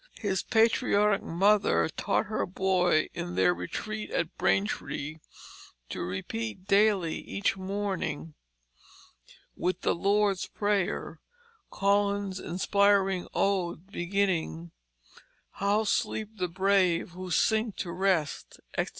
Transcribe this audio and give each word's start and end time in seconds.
His 0.17 0.41
patriotic 0.41 1.21
mother 1.21 1.87
taught 1.87 2.25
her 2.25 2.47
boy 2.47 3.07
in 3.13 3.35
their 3.35 3.53
retreat 3.53 4.09
at 4.09 4.35
Braintree 4.35 5.19
to 5.89 6.01
repeat 6.01 6.65
daily 6.65 7.17
each 7.17 7.55
morning, 7.55 8.33
with 9.55 9.81
the 9.81 9.93
Lord's 9.93 10.47
Prayer, 10.47 11.19
Collins' 11.69 12.39
inspiring 12.39 13.27
ode 13.35 13.91
beginning, 13.91 14.71
"How 15.51 15.83
sleep 15.83 16.29
the 16.37 16.47
brave 16.47 17.11
who 17.11 17.29
sink 17.29 17.75
to 17.75 17.91
rest," 17.91 18.59
etc. 18.75 18.89